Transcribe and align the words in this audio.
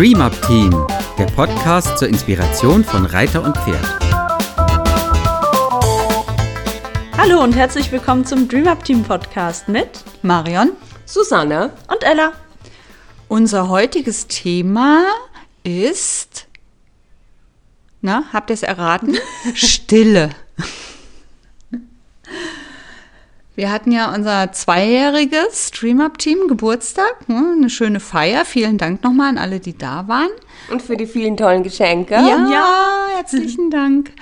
Dream 0.00 0.22
Up 0.22 0.32
Team, 0.46 0.70
der 1.18 1.26
Podcast 1.26 1.98
zur 1.98 2.08
Inspiration 2.08 2.82
von 2.82 3.04
Reiter 3.04 3.44
und 3.44 3.54
Pferd. 3.54 3.84
Hallo 7.18 7.44
und 7.44 7.54
herzlich 7.54 7.92
willkommen 7.92 8.24
zum 8.24 8.48
Dream 8.48 8.66
Up 8.66 8.82
Team 8.82 9.02
Podcast 9.02 9.68
mit 9.68 10.02
Marion, 10.22 10.70
Susanne 11.04 11.74
und 11.86 12.02
Ella. 12.02 12.32
Unser 13.28 13.68
heutiges 13.68 14.26
Thema 14.26 15.04
ist, 15.64 16.46
na, 18.00 18.24
habt 18.32 18.48
ihr 18.48 18.54
es 18.54 18.62
erraten? 18.62 19.18
Stille. 19.54 20.30
Wir 23.56 23.70
hatten 23.70 23.92
ja 23.92 24.14
unser 24.14 24.52
zweijähriges 24.52 25.68
Stream-Up-Team 25.68 26.48
Geburtstag. 26.48 27.28
Ne? 27.28 27.54
Eine 27.56 27.68
schöne 27.70 28.00
Feier. 28.00 28.44
Vielen 28.44 28.78
Dank 28.78 29.02
nochmal 29.02 29.28
an 29.28 29.38
alle, 29.38 29.60
die 29.60 29.76
da 29.76 30.08
waren. 30.08 30.30
Und 30.70 30.82
für 30.82 30.96
die 30.96 31.06
vielen 31.06 31.36
tollen 31.36 31.62
Geschenke. 31.62 32.14
Ja, 32.14 32.48
ja. 32.50 33.06
herzlichen 33.16 33.70
Dank. 33.70 34.12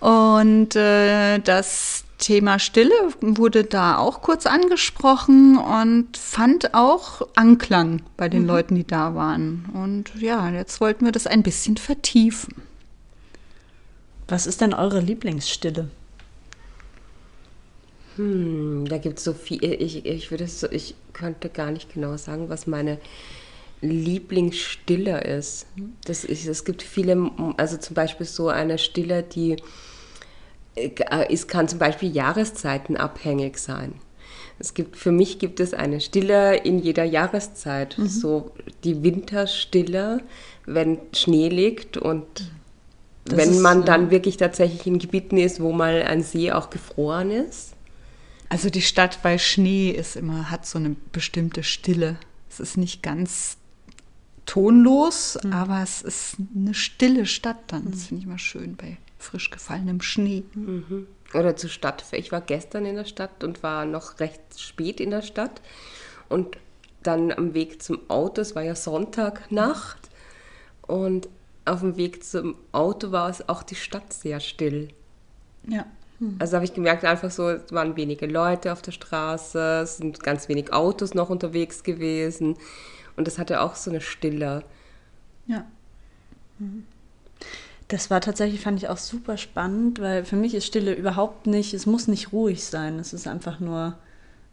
Und 0.00 0.74
äh, 0.74 1.38
das 1.38 2.04
Thema 2.18 2.58
Stille 2.58 2.94
wurde 3.20 3.64
da 3.64 3.98
auch 3.98 4.22
kurz 4.22 4.46
angesprochen 4.46 5.56
und 5.56 6.16
fand 6.16 6.74
auch 6.74 7.22
Anklang 7.36 8.02
bei 8.16 8.28
den 8.28 8.42
mhm. 8.42 8.48
Leuten, 8.48 8.74
die 8.74 8.86
da 8.86 9.14
waren. 9.14 9.66
Und 9.72 10.20
ja, 10.20 10.50
jetzt 10.50 10.80
wollten 10.80 11.04
wir 11.04 11.12
das 11.12 11.26
ein 11.26 11.42
bisschen 11.42 11.76
vertiefen. 11.76 12.54
Was 14.26 14.46
ist 14.46 14.60
denn 14.60 14.74
eure 14.74 15.00
Lieblingsstille? 15.00 15.88
Hm, 18.18 18.86
da 18.88 18.98
gibt 18.98 19.18
es 19.18 19.24
so 19.24 19.32
viel. 19.32 19.62
Ich, 19.62 20.04
ich 20.04 20.30
würde 20.30 20.46
so, 20.46 20.68
ich 20.70 20.94
könnte 21.12 21.48
gar 21.48 21.70
nicht 21.70 21.94
genau 21.94 22.16
sagen, 22.16 22.48
was 22.48 22.66
meine 22.66 22.98
Lieblingsstille 23.80 25.20
ist. 25.22 25.66
Das 26.04 26.24
ist. 26.24 26.46
Es 26.46 26.64
gibt 26.64 26.82
viele, 26.82 27.30
also 27.56 27.76
zum 27.76 27.94
Beispiel 27.94 28.26
so 28.26 28.48
eine 28.48 28.78
Stille, 28.78 29.22
die 29.22 29.56
äh, 30.74 30.90
es 31.30 31.46
kann 31.46 31.68
zum 31.68 31.78
Beispiel 31.78 32.10
Jahreszeiten 32.10 32.96
abhängig 32.96 33.58
sein. 33.58 33.94
Es 34.58 34.74
gibt, 34.74 34.96
für 34.96 35.12
mich 35.12 35.38
gibt 35.38 35.60
es 35.60 35.72
eine 35.72 36.00
Stille 36.00 36.56
in 36.56 36.80
jeder 36.80 37.04
Jahreszeit. 37.04 37.96
Mhm. 37.96 38.08
So 38.08 38.50
die 38.82 39.04
Winterstille, 39.04 40.22
wenn 40.66 40.98
Schnee 41.14 41.48
liegt 41.48 41.96
und 41.96 42.26
das 43.24 43.38
wenn 43.38 43.50
ist, 43.50 43.60
man 43.60 43.84
dann 43.84 44.10
wirklich 44.10 44.38
tatsächlich 44.38 44.86
in 44.88 44.98
Gebieten 44.98 45.36
ist, 45.36 45.60
wo 45.60 45.70
mal 45.70 46.02
ein 46.02 46.22
See 46.22 46.50
auch 46.50 46.70
gefroren 46.70 47.30
ist. 47.30 47.74
Also 48.48 48.70
die 48.70 48.82
Stadt 48.82 49.22
bei 49.22 49.38
Schnee 49.38 49.90
ist 49.90 50.16
immer, 50.16 50.50
hat 50.50 50.66
so 50.66 50.78
eine 50.78 50.96
bestimmte 51.12 51.62
Stille. 51.62 52.16
Es 52.48 52.60
ist 52.60 52.76
nicht 52.76 53.02
ganz 53.02 53.58
tonlos, 54.46 55.38
mhm. 55.42 55.52
aber 55.52 55.82
es 55.82 56.00
ist 56.00 56.36
eine 56.56 56.74
stille 56.74 57.26
Stadt 57.26 57.58
dann. 57.66 57.90
Das 57.90 58.00
mhm. 58.00 58.06
finde 58.06 58.20
ich 58.20 58.26
immer 58.26 58.38
schön 58.38 58.76
bei 58.76 58.96
frisch 59.18 59.50
gefallenem 59.50 60.00
Schnee. 60.00 60.44
Mhm. 60.54 61.06
Oder 61.34 61.56
zur 61.56 61.68
Stadt. 61.68 62.04
Ich 62.12 62.32
war 62.32 62.40
gestern 62.40 62.86
in 62.86 62.96
der 62.96 63.04
Stadt 63.04 63.44
und 63.44 63.62
war 63.62 63.84
noch 63.84 64.20
recht 64.20 64.40
spät 64.58 65.00
in 65.00 65.10
der 65.10 65.22
Stadt. 65.22 65.60
Und 66.30 66.56
dann 67.02 67.32
am 67.32 67.52
Weg 67.52 67.82
zum 67.82 68.00
Auto, 68.08 68.40
es 68.40 68.54
war 68.54 68.62
ja 68.62 68.74
Sonntagnacht, 68.74 70.08
und 70.82 71.28
auf 71.66 71.80
dem 71.80 71.96
Weg 71.98 72.24
zum 72.24 72.56
Auto 72.72 73.12
war 73.12 73.28
es 73.28 73.46
auch 73.48 73.62
die 73.62 73.74
Stadt 73.74 74.12
sehr 74.12 74.40
still. 74.40 74.88
Ja. 75.66 75.86
Hm. 76.18 76.36
Also 76.38 76.56
habe 76.56 76.64
ich 76.64 76.74
gemerkt, 76.74 77.04
einfach 77.04 77.30
so, 77.30 77.48
es 77.48 77.72
waren 77.72 77.96
wenige 77.96 78.26
Leute 78.26 78.72
auf 78.72 78.82
der 78.82 78.92
Straße, 78.92 79.80
es 79.82 79.98
sind 79.98 80.22
ganz 80.22 80.48
wenig 80.48 80.72
Autos 80.72 81.14
noch 81.14 81.30
unterwegs 81.30 81.82
gewesen. 81.82 82.56
Und 83.16 83.26
das 83.26 83.38
hatte 83.38 83.60
auch 83.60 83.74
so 83.74 83.90
eine 83.90 84.00
Stille. 84.00 84.64
Ja. 85.46 85.64
Mhm. 86.58 86.84
Das 87.88 88.10
war 88.10 88.20
tatsächlich, 88.20 88.60
fand 88.60 88.82
ich 88.82 88.88
auch 88.88 88.98
super 88.98 89.38
spannend, 89.38 89.98
weil 89.98 90.24
für 90.24 90.36
mich 90.36 90.54
ist 90.54 90.66
Stille 90.66 90.92
überhaupt 90.92 91.46
nicht, 91.46 91.72
es 91.72 91.86
muss 91.86 92.06
nicht 92.06 92.32
ruhig 92.32 92.64
sein. 92.64 92.98
Es 92.98 93.14
ist 93.14 93.26
einfach 93.26 93.60
nur 93.60 93.96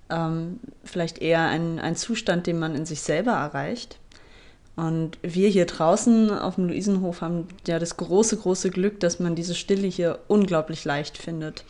ähm, 0.10 0.60
vielleicht 0.86 1.18
eher 1.18 1.42
ein, 1.42 1.80
ein 1.80 1.98
Zustand, 1.98 2.48
den 2.48 2.60
man 2.60 2.76
in 2.76 2.86
sich 2.86 3.02
selber 3.02 3.34
erreicht. 3.34 4.00
Und 4.76 5.18
wir 5.22 5.50
hier 5.50 5.66
draußen 5.66 6.30
auf 6.32 6.56
dem 6.56 6.68
Luisenhof 6.68 7.22
haben 7.22 7.48
ja 7.66 7.80
das 7.80 7.96
große, 7.96 8.38
große 8.38 8.72
Glück, 8.72 9.00
dass 9.00 9.20
man 9.20 9.36
diese 9.36 9.56
Stille 9.56 9.88
hier 9.88 10.20
unglaublich 10.28 10.84
leicht 10.84 11.18
findet. 11.18 11.64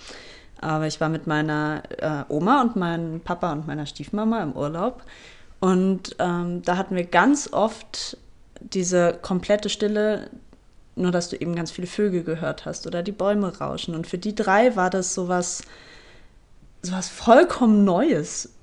Aber 0.59 0.88
ich 0.88 0.99
war 0.99 1.09
mit 1.09 1.27
meiner 1.27 1.83
äh, 1.97 2.33
Oma 2.33 2.61
und 2.61 2.75
meinem 2.75 3.19
Papa 3.19 3.51
und 3.51 3.67
meiner 3.67 3.85
Stiefmama 3.85 4.41
im 4.41 4.53
Urlaub. 4.53 5.03
Und 5.59 6.15
ähm, 6.19 6.63
da 6.63 6.77
hatten 6.77 6.95
wir 6.95 7.05
ganz 7.05 7.51
oft 7.53 8.17
diese 8.59 9.17
komplette 9.21 9.69
Stille, 9.69 10.29
nur 10.95 11.11
dass 11.11 11.29
du 11.29 11.35
eben 11.35 11.55
ganz 11.55 11.71
viele 11.71 11.88
Vögel 11.88 12.23
gehört 12.23 12.65
hast 12.65 12.88
oder 12.88 13.03
die 13.03 13.11
Bäume 13.11 13.55
rauschen. 13.57 13.94
Und 13.94 14.07
für 14.07 14.17
die 14.17 14.33
drei 14.33 14.75
war 14.75 14.89
das 14.89 15.13
sowas, 15.13 15.61
sowas 16.81 17.09
vollkommen 17.09 17.83
Neues. 17.83 18.54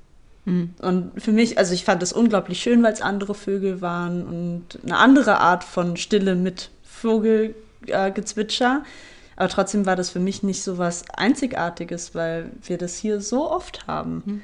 Mhm. 0.44 0.74
Und 0.80 1.22
für 1.22 1.32
mich, 1.32 1.58
also 1.58 1.74
ich 1.74 1.84
fand 1.84 2.02
es 2.02 2.12
unglaublich 2.12 2.60
schön, 2.60 2.82
weil 2.82 2.92
es 2.92 3.00
andere 3.00 3.34
Vögel 3.34 3.80
waren 3.80 4.26
und 4.26 4.82
eine 4.82 4.96
andere 4.96 5.38
Art 5.38 5.64
von 5.64 5.96
Stille 5.96 6.34
mit 6.34 6.70
Vogelgezwitscher. 6.82 8.82
Äh, 8.84 9.36
Aber 9.36 9.48
trotzdem 9.48 9.86
war 9.86 9.96
das 9.96 10.10
für 10.10 10.20
mich 10.20 10.42
nicht 10.42 10.62
so 10.62 10.78
was 10.78 11.08
Einzigartiges, 11.10 12.14
weil 12.14 12.50
wir 12.64 12.78
das 12.78 12.96
hier 12.96 13.20
so 13.20 13.50
oft 13.50 13.86
haben. 13.86 14.22
Mhm. 14.24 14.42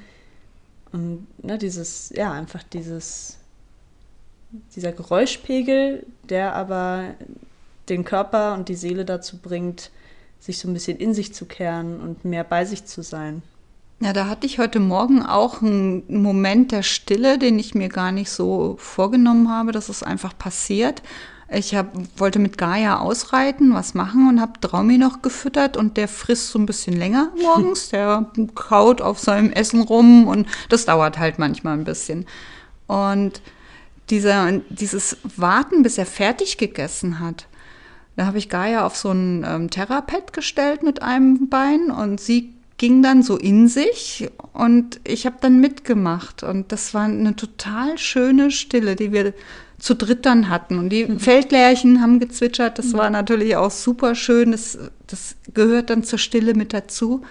Und 0.90 1.44
ne, 1.44 1.58
dieses, 1.58 2.10
ja, 2.14 2.32
einfach 2.32 2.62
dieses, 2.62 3.36
dieser 4.74 4.92
Geräuschpegel, 4.92 6.06
der 6.28 6.54
aber 6.54 7.14
den 7.88 8.04
Körper 8.04 8.54
und 8.54 8.68
die 8.68 8.74
Seele 8.74 9.04
dazu 9.04 9.38
bringt, 9.38 9.90
sich 10.40 10.58
so 10.58 10.68
ein 10.68 10.74
bisschen 10.74 10.98
in 10.98 11.14
sich 11.14 11.34
zu 11.34 11.46
kehren 11.46 12.00
und 12.00 12.24
mehr 12.24 12.44
bei 12.44 12.64
sich 12.64 12.84
zu 12.84 13.02
sein. 13.02 13.42
Ja, 14.00 14.12
da 14.12 14.28
hatte 14.28 14.46
ich 14.46 14.60
heute 14.60 14.78
Morgen 14.78 15.22
auch 15.22 15.60
einen 15.60 16.22
Moment 16.22 16.70
der 16.70 16.84
Stille, 16.84 17.36
den 17.36 17.58
ich 17.58 17.74
mir 17.74 17.88
gar 17.88 18.12
nicht 18.12 18.30
so 18.30 18.76
vorgenommen 18.78 19.50
habe. 19.50 19.72
Das 19.72 19.88
ist 19.88 20.04
einfach 20.04 20.38
passiert. 20.38 21.02
Ich 21.50 21.74
hab, 21.74 21.92
wollte 22.16 22.38
mit 22.38 22.58
Gaia 22.58 23.00
ausreiten, 23.00 23.74
was 23.74 23.94
machen 23.94 24.28
und 24.28 24.40
habe 24.40 24.60
Traumi 24.60 24.98
noch 24.98 25.22
gefüttert 25.22 25.76
und 25.76 25.96
der 25.96 26.06
frisst 26.06 26.50
so 26.50 26.58
ein 26.58 26.66
bisschen 26.66 26.96
länger 26.96 27.32
morgens. 27.42 27.88
Der 27.88 28.30
kaut 28.54 29.00
auf 29.00 29.18
seinem 29.18 29.50
Essen 29.50 29.80
rum 29.80 30.28
und 30.28 30.46
das 30.68 30.84
dauert 30.84 31.18
halt 31.18 31.40
manchmal 31.40 31.72
ein 31.72 31.84
bisschen. 31.84 32.26
Und 32.86 33.40
dieser, 34.10 34.52
dieses 34.68 35.16
Warten, 35.36 35.82
bis 35.82 35.98
er 35.98 36.06
fertig 36.06 36.56
gegessen 36.56 37.18
hat, 37.18 37.46
da 38.14 38.26
habe 38.26 38.38
ich 38.38 38.48
Gaia 38.48 38.86
auf 38.86 38.96
so 38.96 39.10
ein 39.10 39.44
ähm, 39.46 39.70
Therapet 39.70 40.32
gestellt 40.32 40.82
mit 40.82 41.02
einem 41.02 41.48
Bein 41.48 41.90
und 41.90 42.20
sie 42.20 42.57
ging 42.78 43.02
dann 43.02 43.22
so 43.22 43.36
in 43.36 43.68
sich 43.68 44.28
und 44.52 45.00
ich 45.04 45.26
habe 45.26 45.36
dann 45.40 45.60
mitgemacht 45.60 46.42
und 46.42 46.72
das 46.72 46.94
war 46.94 47.02
eine 47.02 47.36
total 47.36 47.98
schöne 47.98 48.50
Stille, 48.50 48.96
die 48.96 49.12
wir 49.12 49.34
zu 49.78 49.94
dritt 49.94 50.26
dann 50.26 50.48
hatten 50.48 50.78
und 50.78 50.88
die 50.90 51.04
mhm. 51.04 51.20
Feldlärchen 51.20 52.00
haben 52.00 52.20
gezwitschert, 52.20 52.78
das 52.78 52.86
mhm. 52.86 52.98
war 52.98 53.10
natürlich 53.10 53.56
auch 53.56 53.70
super 53.70 54.14
schön, 54.14 54.52
das, 54.52 54.78
das 55.06 55.36
gehört 55.54 55.90
dann 55.90 56.04
zur 56.04 56.18
Stille 56.18 56.54
mit 56.54 56.72
dazu 56.72 57.22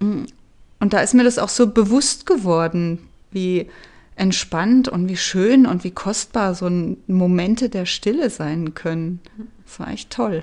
und 0.00 0.92
da 0.92 1.00
ist 1.00 1.14
mir 1.14 1.24
das 1.24 1.38
auch 1.38 1.48
so 1.48 1.68
bewusst 1.68 2.26
geworden, 2.26 2.98
wie 3.30 3.68
entspannt 4.16 4.88
und 4.88 5.08
wie 5.08 5.16
schön 5.16 5.66
und 5.66 5.84
wie 5.84 5.90
kostbar 5.90 6.54
so 6.54 6.68
Momente 7.06 7.68
der 7.68 7.86
Stille 7.86 8.30
sein 8.30 8.74
können. 8.74 9.20
Das 9.64 9.80
war 9.80 9.90
echt 9.90 10.10
toll. 10.10 10.42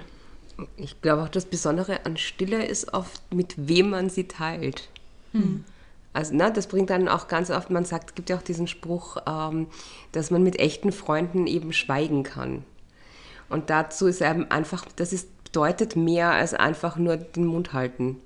Ich 0.78 1.02
glaube 1.02 1.24
auch, 1.24 1.30
das 1.30 1.46
Besondere 1.46 2.06
an 2.06 2.18
Stille 2.18 2.66
ist 2.66 2.94
oft, 2.94 3.22
mit 3.34 3.54
wem 3.58 3.90
man 3.90 4.10
sie 4.10 4.28
teilt. 4.28 4.90
Mhm. 5.34 5.64
Also 6.14 6.34
na, 6.34 6.50
das 6.50 6.68
bringt 6.68 6.90
dann 6.90 7.10
auch 7.10 7.28
ganz 7.28 7.50
oft, 7.50 7.70
man 7.70 7.84
sagt, 7.84 8.12
es 8.12 8.16
gibt 8.16 8.30
ja 8.30 8.38
auch 8.38 8.42
diesen 8.42 8.68
Spruch, 8.68 9.18
ähm, 9.28 9.68
dass 10.14 10.32
man 10.32 10.44
mit 10.44 10.60
echten 10.60 10.94
Freunden 10.94 11.46
eben 11.46 11.74
schweigen 11.74 12.24
kann. 12.24 12.64
Und 13.50 13.70
dazu 13.70 14.08
ist 14.08 14.22
eben 14.22 14.50
einfach, 14.50 14.86
das 14.96 15.12
ist, 15.12 15.44
bedeutet 15.44 15.96
mehr 15.96 16.32
als 16.32 16.54
einfach 16.54 16.96
nur 16.96 17.18
den 17.18 17.46
Mund 17.46 17.74
halten. 17.74 18.22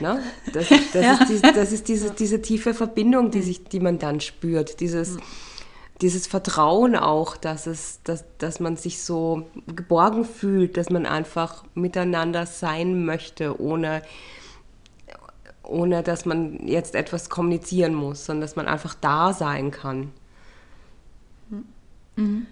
Na? 0.00 0.20
Das, 0.52 0.68
das, 0.68 0.94
ja. 0.94 1.12
ist, 1.14 1.28
die, 1.28 1.52
das 1.52 1.72
ist 1.72 1.88
diese, 1.88 2.12
diese 2.12 2.40
tiefe 2.40 2.72
Verbindung, 2.72 3.30
die, 3.30 3.42
sich, 3.42 3.64
die 3.64 3.80
man 3.80 3.98
dann 3.98 4.20
spürt. 4.20 4.80
Dieses, 4.80 5.16
mhm 5.16 5.22
dieses 6.00 6.26
Vertrauen 6.26 6.96
auch, 6.96 7.36
dass, 7.36 7.66
es, 7.66 8.00
dass, 8.02 8.24
dass 8.38 8.58
man 8.60 8.76
sich 8.76 9.02
so 9.02 9.46
geborgen 9.66 10.24
fühlt, 10.24 10.76
dass 10.76 10.90
man 10.90 11.06
einfach 11.06 11.64
miteinander 11.74 12.46
sein 12.46 13.04
möchte, 13.04 13.60
ohne, 13.60 14.02
ohne 15.62 16.02
dass 16.02 16.24
man 16.24 16.66
jetzt 16.66 16.94
etwas 16.94 17.30
kommunizieren 17.30 17.94
muss, 17.94 18.26
sondern 18.26 18.42
dass 18.42 18.56
man 18.56 18.66
einfach 18.66 18.94
da 18.94 19.32
sein 19.32 19.70
kann. 19.70 20.10
Mhm. 22.16 22.46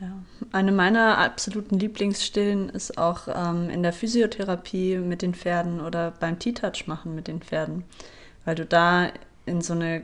Ja. 0.00 0.12
Eine 0.52 0.72
meiner 0.72 1.18
absoluten 1.18 1.78
Lieblingsstillen 1.78 2.68
ist 2.68 2.98
auch 2.98 3.28
ähm, 3.28 3.70
in 3.70 3.82
der 3.82 3.94
Physiotherapie 3.94 4.98
mit 4.98 5.22
den 5.22 5.34
Pferden 5.34 5.80
oder 5.80 6.10
beim 6.10 6.38
T-Touch 6.38 6.86
machen 6.86 7.14
mit 7.14 7.28
den 7.28 7.40
Pferden, 7.40 7.84
weil 8.44 8.56
du 8.56 8.66
da 8.66 9.10
in 9.46 9.62
so 9.62 9.72
eine 9.72 10.02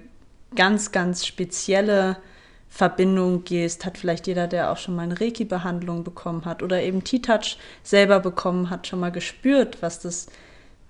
ganz, 0.54 0.92
ganz 0.92 1.26
spezielle 1.26 2.16
Verbindung 2.74 3.44
gehst, 3.44 3.84
hat 3.84 3.98
vielleicht 3.98 4.26
jeder, 4.26 4.48
der 4.48 4.72
auch 4.72 4.78
schon 4.78 4.96
mal 4.96 5.02
eine 5.02 5.20
Reiki-Behandlung 5.20 6.04
bekommen 6.04 6.46
hat 6.46 6.62
oder 6.62 6.82
eben 6.82 7.04
T-Touch 7.04 7.58
selber 7.82 8.18
bekommen 8.18 8.70
hat, 8.70 8.86
schon 8.86 8.98
mal 8.98 9.12
gespürt, 9.12 9.82
was 9.82 10.00
das, 10.00 10.28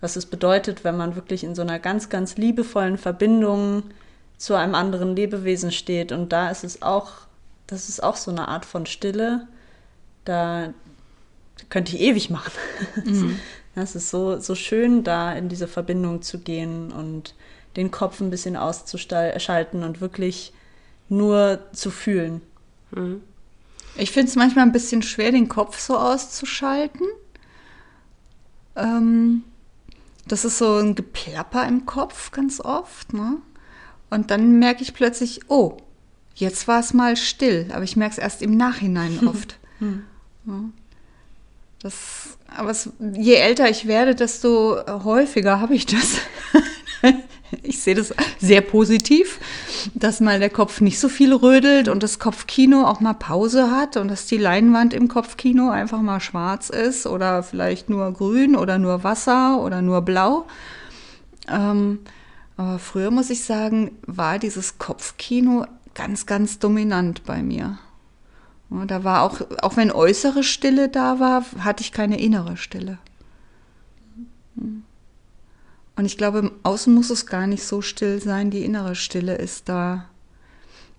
was 0.00 0.14
es 0.14 0.26
bedeutet, 0.26 0.84
wenn 0.84 0.96
man 0.96 1.16
wirklich 1.16 1.42
in 1.42 1.56
so 1.56 1.62
einer 1.62 1.80
ganz, 1.80 2.08
ganz 2.08 2.36
liebevollen 2.36 2.98
Verbindung 2.98 3.82
zu 4.38 4.54
einem 4.54 4.76
anderen 4.76 5.16
Lebewesen 5.16 5.72
steht. 5.72 6.12
Und 6.12 6.32
da 6.32 6.50
ist 6.50 6.62
es 6.62 6.82
auch, 6.82 7.10
das 7.66 7.88
ist 7.88 8.00
auch 8.00 8.14
so 8.14 8.30
eine 8.30 8.46
Art 8.46 8.64
von 8.64 8.86
Stille. 8.86 9.48
Da 10.24 10.72
könnte 11.68 11.96
ich 11.96 12.00
ewig 12.00 12.30
machen. 12.30 12.52
Mhm. 13.04 13.40
Es 13.74 13.94
ist 13.94 14.10
so, 14.10 14.38
so 14.38 14.54
schön, 14.54 15.02
da 15.02 15.32
in 15.32 15.48
diese 15.48 15.66
Verbindung 15.66 16.20
zu 16.20 16.38
gehen 16.38 16.92
und 16.92 17.34
den 17.76 17.90
Kopf 17.90 18.20
ein 18.20 18.28
bisschen 18.28 18.54
auszuschalten 18.54 19.82
und 19.82 20.02
wirklich 20.02 20.52
nur 21.12 21.60
zu 21.72 21.90
fühlen. 21.90 22.40
Mhm. 22.90 23.22
Ich 23.96 24.10
finde 24.10 24.28
es 24.28 24.36
manchmal 24.36 24.64
ein 24.64 24.72
bisschen 24.72 25.02
schwer, 25.02 25.30
den 25.32 25.48
Kopf 25.48 25.78
so 25.78 25.98
auszuschalten. 25.98 27.06
Ähm, 28.74 29.44
das 30.26 30.44
ist 30.44 30.58
so 30.58 30.76
ein 30.76 30.94
Geplapper 30.94 31.66
im 31.68 31.84
Kopf 31.84 32.30
ganz 32.30 32.60
oft. 32.60 33.12
Ne? 33.12 33.36
Und 34.08 34.30
dann 34.30 34.58
merke 34.58 34.82
ich 34.82 34.94
plötzlich, 34.94 35.42
oh, 35.48 35.76
jetzt 36.34 36.68
war 36.68 36.80
es 36.80 36.94
mal 36.94 37.16
still. 37.16 37.68
Aber 37.72 37.84
ich 37.84 37.96
merke 37.96 38.12
es 38.12 38.18
erst 38.18 38.40
im 38.40 38.56
Nachhinein 38.56 39.20
oft. 39.28 39.58
Hm. 39.78 40.04
Ja. 40.46 40.64
Das, 41.80 42.38
aber 42.46 42.70
es, 42.70 42.88
je 43.00 43.34
älter 43.34 43.68
ich 43.68 43.86
werde, 43.86 44.14
desto 44.14 44.78
häufiger 45.04 45.60
habe 45.60 45.74
ich 45.74 45.84
das. 45.84 46.18
ich 47.62 47.80
sehe 47.80 47.94
das 47.94 48.14
sehr 48.38 48.60
positiv, 48.60 49.40
dass 49.94 50.20
mal 50.20 50.38
der 50.38 50.50
Kopf 50.50 50.80
nicht 50.80 50.98
so 50.98 51.08
viel 51.08 51.34
rödelt 51.34 51.88
und 51.88 52.02
das 52.02 52.18
Kopfkino 52.18 52.84
auch 52.86 53.00
mal 53.00 53.14
Pause 53.14 53.70
hat 53.70 53.96
und 53.96 54.08
dass 54.08 54.26
die 54.26 54.38
Leinwand 54.38 54.94
im 54.94 55.08
Kopfkino 55.08 55.70
einfach 55.70 56.00
mal 56.00 56.20
schwarz 56.20 56.70
ist 56.70 57.06
oder 57.06 57.42
vielleicht 57.42 57.90
nur 57.90 58.12
grün 58.12 58.56
oder 58.56 58.78
nur 58.78 59.04
Wasser 59.04 59.60
oder 59.60 59.82
nur 59.82 60.02
blau. 60.02 60.46
Ähm, 61.48 62.00
aber 62.56 62.78
früher 62.78 63.10
muss 63.10 63.30
ich 63.30 63.44
sagen, 63.44 63.92
war 64.06 64.38
dieses 64.38 64.78
Kopfkino 64.78 65.66
ganz, 65.94 66.26
ganz 66.26 66.58
dominant 66.58 67.24
bei 67.24 67.42
mir. 67.42 67.78
Da 68.86 69.04
war 69.04 69.22
auch, 69.22 69.40
auch 69.60 69.76
wenn 69.76 69.92
äußere 69.92 70.42
Stille 70.42 70.88
da 70.88 71.20
war, 71.20 71.44
hatte 71.58 71.82
ich 71.82 71.92
keine 71.92 72.18
innere 72.18 72.56
Stille. 72.56 72.98
Hm. 74.56 74.84
Und 75.96 76.06
ich 76.06 76.16
glaube, 76.16 76.38
im 76.38 76.52
Außen 76.62 76.92
muss 76.92 77.10
es 77.10 77.26
gar 77.26 77.46
nicht 77.46 77.64
so 77.64 77.82
still 77.82 78.20
sein. 78.20 78.50
Die 78.50 78.64
innere 78.64 78.94
Stille 78.94 79.34
ist 79.36 79.68
da 79.68 80.06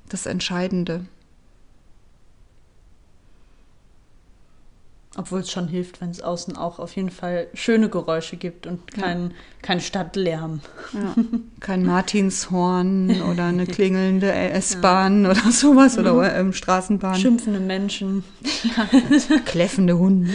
das 0.10 0.26
Entscheidende. 0.26 1.06
Obwohl 5.16 5.42
es 5.42 5.52
schon 5.52 5.68
hilft, 5.68 6.02
wenn 6.02 6.10
es 6.10 6.22
außen 6.22 6.58
auch 6.58 6.80
auf 6.80 6.96
jeden 6.96 7.12
Fall 7.12 7.46
schöne 7.54 7.88
Geräusche 7.88 8.36
gibt 8.36 8.66
und 8.66 8.92
kein, 8.92 9.30
ja. 9.30 9.36
kein 9.62 9.80
Stadtlärm. 9.80 10.62
Ja. 10.92 11.14
Kein 11.60 11.86
Martinshorn 11.86 13.22
oder 13.22 13.46
eine 13.46 13.68
klingelnde 13.68 14.34
S-Bahn 14.34 15.24
ja. 15.24 15.32
oder 15.32 15.52
sowas 15.52 15.98
mhm. 15.98 16.08
oder 16.08 16.36
ähm, 16.36 16.52
Straßenbahn. 16.52 17.16
Schimpfende 17.20 17.60
Menschen. 17.60 18.24
Kläffende 19.46 20.00
Hunde. 20.00 20.34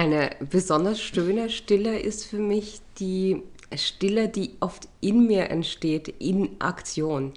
Eine 0.00 0.30
besonders 0.50 0.98
schöne 0.98 1.50
Stille 1.50 1.98
ist 1.98 2.24
für 2.24 2.38
mich 2.38 2.80
die 2.98 3.42
Stille, 3.76 4.30
die 4.30 4.56
oft 4.60 4.88
in 5.02 5.26
mir 5.26 5.50
entsteht, 5.50 6.08
in 6.18 6.58
Aktion. 6.58 7.34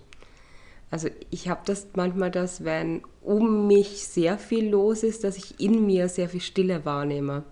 Also 0.90 1.10
ich 1.30 1.50
habe 1.50 1.60
das 1.66 1.88
manchmal, 1.98 2.32
dass 2.32 2.64
wenn 2.64 3.02
um 3.22 3.68
mich 3.68 4.08
sehr 4.08 4.38
viel 4.38 4.70
los 4.70 5.04
ist, 5.04 5.26
dass 5.26 5.36
ich 5.36 5.60
in 5.60 5.86
mir 5.86 6.08
sehr 6.08 6.30
viel 6.30 6.40
Stille 6.40 6.86
wahrnehme. 6.86 7.44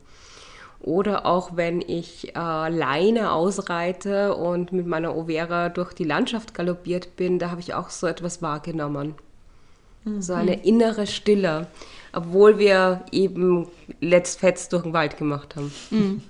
Oder 0.80 1.26
auch 1.26 1.58
wenn 1.58 1.82
ich 1.82 2.30
äh, 2.30 2.40
alleine 2.40 3.34
ausreite 3.34 4.34
und 4.38 4.72
mit 4.72 4.88
meiner 4.88 5.18
Overa 5.18 5.68
durch 5.68 5.92
die 5.92 6.06
Landschaft 6.06 6.54
galoppiert 6.54 7.18
bin, 7.18 7.38
da 7.38 7.52
habe 7.52 7.60
ich 7.60 7.74
auch 7.74 7.90
so 7.90 8.08
etwas 8.08 8.42
wahrgenommen. 8.42 9.16
Mhm. 10.04 10.22
So 10.22 10.34
eine 10.34 10.64
innere 10.64 11.08
Stille 11.08 11.68
obwohl 12.14 12.60
wir 12.60 13.04
eben 13.12 13.68
letztfetz 14.00 14.70
durch 14.70 14.84
den 14.84 14.94
Wald 14.94 15.18
gemacht 15.18 15.56
haben. 15.56 15.72
Mhm. 15.90 16.22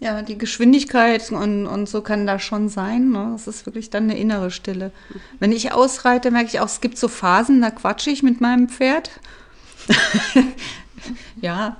Ja, 0.00 0.20
die 0.22 0.36
Geschwindigkeit 0.36 1.30
und, 1.32 1.66
und 1.66 1.88
so 1.88 2.02
kann 2.02 2.26
da 2.26 2.38
schon 2.38 2.68
sein. 2.68 3.10
Ne? 3.10 3.30
Das 3.32 3.46
ist 3.46 3.64
wirklich 3.64 3.88
dann 3.88 4.04
eine 4.04 4.18
innere 4.18 4.50
Stille. 4.50 4.90
Wenn 5.38 5.50
ich 5.50 5.72
ausreite, 5.72 6.30
merke 6.30 6.48
ich 6.48 6.60
auch, 6.60 6.66
es 6.66 6.82
gibt 6.82 6.98
so 6.98 7.08
Phasen, 7.08 7.62
da 7.62 7.70
quatsche 7.70 8.10
ich 8.10 8.22
mit 8.22 8.40
meinem 8.40 8.68
Pferd. 8.68 9.10
ja, 11.40 11.76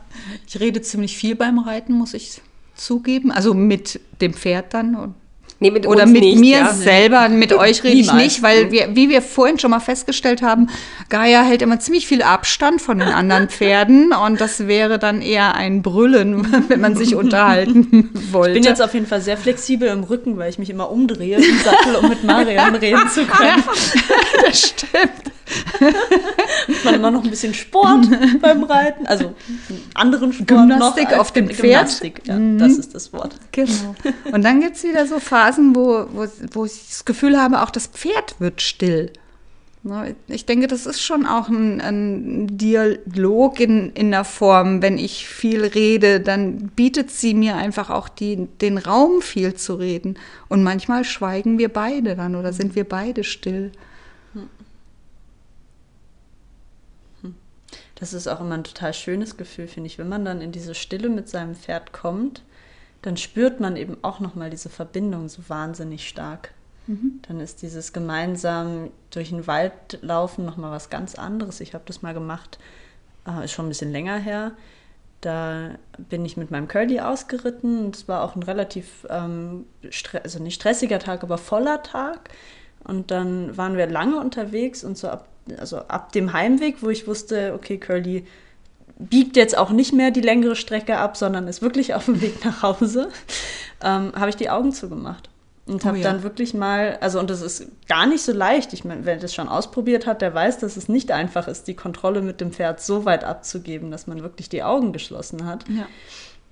ich 0.47 0.59
rede 0.59 0.81
ziemlich 0.81 1.19
viel 1.19 1.35
beim 1.35 1.59
Reiten, 1.59 1.93
muss 1.93 2.15
ich 2.15 2.41
zugeben. 2.75 3.31
Also 3.31 3.53
mit 3.53 4.01
dem 4.23 4.33
Pferd 4.33 4.73
dann 4.73 4.95
und 4.95 5.15
Nee, 5.61 5.71
mit 5.71 5.87
Oder 5.87 6.05
mit 6.05 6.23
nicht, 6.23 6.41
mir 6.41 6.59
ja. 6.59 6.73
selber, 6.73 7.29
mit 7.29 7.53
euch 7.53 7.85
rede 7.85 7.97
ich 7.97 8.13
nicht, 8.13 8.43
weil 8.43 8.73
wir, 8.73 8.97
wie 8.97 9.09
wir 9.09 9.23
vorhin 9.23 9.59
schon 9.59 9.71
mal 9.71 9.81
festgestellt 9.81 10.43
haben, 10.43 10.69
Gaia 11.09 11.43
hält 11.43 11.63
immer 11.63 11.79
ziemlich 11.79 12.07
viel 12.07 12.23
Abstand 12.23 12.83
von 12.83 12.99
den 12.99 13.09
anderen 13.09 13.49
Pferden 13.49 14.13
und 14.13 14.41
das 14.41 14.67
wäre 14.67 14.99
dann 14.99 15.23
eher 15.23 15.55
ein 15.55 15.83
Brüllen, 15.83 16.47
wenn 16.69 16.81
man 16.81 16.97
sich 16.97 17.15
unterhalten 17.15 18.11
wollte. 18.33 18.51
Ich 18.51 18.63
bin 18.63 18.65
jetzt 18.65 18.83
auf 18.83 18.95
jeden 18.95 19.07
Fall 19.07 19.21
sehr 19.21 19.37
flexibel 19.37 19.89
im 19.89 20.03
Rücken, 20.03 20.37
weil 20.39 20.51
ich 20.51 20.59
mich 20.59 20.71
immer 20.71 20.91
umdrehe 20.91 21.37
im 21.37 21.59
Sattel, 21.61 21.97
um 21.97 22.09
mit 22.09 22.25
Marian 22.25 22.75
reden 22.75 23.09
zu 23.09 23.25
können. 23.27 23.63
Ja, 23.65 24.45
das 24.45 24.61
stimmt. 24.61 25.34
Man 26.85 26.95
immer 26.95 27.11
noch 27.11 27.25
ein 27.25 27.31
bisschen 27.31 27.55
Sport 27.55 28.07
beim 28.41 28.65
Reiten, 28.65 29.07
also 29.07 29.35
anderen 29.95 30.33
Sport 30.33 30.49
Gymnastik 30.49 31.13
auf 31.13 31.33
dem 31.33 31.49
Pferd. 31.49 31.61
Gymnastik, 31.61 32.23
ja, 32.27 32.37
mhm. 32.37 32.59
das 32.59 32.79
ist 32.79 32.95
das 32.95 33.13
Wort. 33.13 33.37
Genau. 33.53 33.95
Und 34.33 34.45
dann 34.45 34.61
gibt 34.61 34.77
es 34.77 34.85
wieder 34.85 35.07
so 35.07 35.19
Phasen, 35.19 35.75
wo, 35.75 36.07
wo, 36.13 36.27
wo 36.53 36.65
ich 36.65 36.87
das 36.89 37.05
Gefühl 37.05 37.41
habe, 37.41 37.63
auch 37.63 37.71
das 37.71 37.87
Pferd 37.87 38.37
wird 38.39 38.63
still. 38.63 39.13
Ne, 39.87 40.17
ich 40.29 40.47
denke, 40.47 40.67
das 40.67 40.87
ist 40.87 41.03
schon 41.03 41.27
auch 41.27 41.51
ein, 41.51 41.79
ein, 41.83 42.57
Dialog 42.57 43.61
in, 43.61 43.91
in 43.93 44.11
der 44.13 44.25
Form. 44.25 44.81
Wenn 44.81 44.97
ich 44.97 45.29
viel 45.29 45.63
rede, 45.63 46.21
dann 46.21 46.69
bietet 46.69 47.11
sie 47.11 47.35
mir 47.35 47.57
einfach 47.57 47.91
auch 47.91 48.09
die, 48.09 48.49
den 48.63 48.79
Raum, 48.79 49.21
viel 49.21 49.53
zu 49.55 49.75
reden. 49.75 50.19
Und 50.49 50.63
manchmal 50.63 51.05
schweigen 51.05 51.59
wir 51.59 51.69
beide 51.69 52.17
dann 52.17 52.35
oder 52.35 52.55
sind 52.55 52.75
wir 52.75 52.85
beide 52.85 53.25
still. 53.25 53.73
Das 58.05 58.13
ist 58.13 58.29
auch 58.29 58.41
immer 58.41 58.57
ein 58.57 58.65
total 58.65 58.93
schönes 58.93 59.39
Gefühl, 59.39 59.67
finde 59.67 59.87
ich. 59.87 59.97
Wenn 59.97 60.11
man 60.11 60.27
dann 60.27 60.43
in 60.43 60.53
diese 60.53 60.75
Stille 60.75 61.09
mit 61.09 61.27
seinem 61.27 61.55
Pferd 61.55 61.95
kommt, 61.95 62.43
dann 63.01 63.17
spürt 63.17 63.61
man 63.61 63.77
eben 63.77 63.97
auch 64.03 64.21
nochmal 64.21 64.51
diese 64.51 64.69
Verbindung 64.69 65.31
so 65.31 65.41
wahnsinnig 65.49 66.07
stark. 66.07 66.51
Mhm. 66.87 67.21
Dann 67.27 67.41
ist 67.41 67.63
dieses 67.63 67.95
gemeinsam 67.95 68.91
durch 69.09 69.31
den 69.31 69.47
Wald 69.47 70.01
laufen 70.03 70.45
nochmal 70.45 70.71
was 70.71 70.91
ganz 70.91 71.15
anderes. 71.15 71.63
Ich 71.63 71.73
habe 71.73 71.85
das 71.87 72.03
mal 72.03 72.13
gemacht, 72.13 72.59
äh, 73.27 73.43
ist 73.47 73.53
schon 73.53 73.65
ein 73.65 73.71
bisschen 73.71 73.91
länger 73.91 74.19
her. 74.19 74.53
Da 75.23 75.71
bin 75.97 76.27
ich 76.27 76.37
mit 76.37 76.51
meinem 76.51 76.69
Curly 76.69 77.01
ausgeritten 77.01 77.87
und 77.87 77.97
es 77.97 78.07
war 78.07 78.23
auch 78.23 78.37
ein 78.37 78.43
relativ, 78.43 79.07
ähm, 79.09 79.65
also 80.23 80.43
nicht 80.43 80.57
stressiger 80.57 80.99
Tag, 80.99 81.23
aber 81.23 81.39
voller 81.39 81.83
Tag. 81.83 82.29
Und 82.81 83.11
dann 83.11 83.57
waren 83.57 83.79
wir 83.79 83.87
lange 83.87 84.21
unterwegs 84.21 84.85
und 84.85 84.99
so 84.99 85.09
ab 85.09 85.27
also 85.59 85.79
ab 85.79 86.13
dem 86.13 86.33
Heimweg, 86.33 86.83
wo 86.83 86.89
ich 86.89 87.07
wusste, 87.07 87.53
okay, 87.55 87.79
Curly 87.79 88.25
biegt 88.99 89.37
jetzt 89.37 89.57
auch 89.57 89.71
nicht 89.71 89.93
mehr 89.93 90.11
die 90.11 90.21
längere 90.21 90.57
Strecke 90.57 90.99
ab, 90.99 91.17
sondern 91.17 91.49
ist 91.49 91.63
wirklich 91.63 91.95
auf 91.95 92.07
dem 92.07 92.21
Weg 92.21 92.45
nach 92.45 92.63
Hause, 92.63 93.09
ähm, 93.83 94.13
habe 94.15 94.31
ich 94.31 94.37
die 94.37 94.51
Augen 94.51 94.73
zugemacht. 94.73 95.29
Und 95.67 95.87
habe 95.87 95.97
oh 95.97 96.01
ja. 96.03 96.13
dann 96.13 96.23
wirklich 96.23 96.53
mal, 96.53 96.99
also 97.01 97.19
und 97.19 97.31
das 97.31 97.41
ist 97.41 97.67
gar 97.89 98.07
nicht 98.07 98.23
so 98.23 98.33
leicht. 98.33 98.75
Ich 98.75 98.85
meine, 98.85 99.07
wer 99.07 99.17
das 99.17 99.33
schon 99.33 99.49
ausprobiert 99.49 100.07
hat, 100.07 100.21
der 100.21 100.35
weiß, 100.35 100.59
dass 100.59 100.77
es 100.77 100.91
nicht 100.91 101.11
einfach 101.11 101.49
ist, 101.49 101.69
die 101.69 101.75
Kontrolle 101.75 102.21
mit 102.21 102.43
dem 102.43 102.53
Pferd 102.53 102.83
so 102.83 103.07
weit 103.07 103.25
abzugeben, 103.25 103.91
dass 103.91 104.07
man 104.07 104.21
wirklich 104.21 104.51
die 104.51 104.63
Augen 104.63 104.93
geschlossen 104.93 105.47
hat. 105.47 105.65
Ja. 105.71 105.87